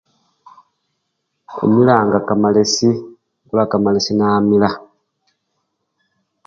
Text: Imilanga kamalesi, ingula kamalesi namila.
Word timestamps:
Imilanga 1.65 2.17
kamalesi, 2.27 2.89
ingula 3.41 3.63
kamalesi 3.71 4.11
namila. 4.19 4.69